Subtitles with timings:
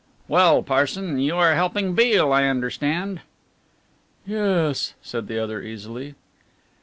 [0.27, 1.95] "Well, Parson, you are helping Mr.
[1.97, 3.21] Beale, I understand?"
[4.25, 6.15] "Yes," said the other easily.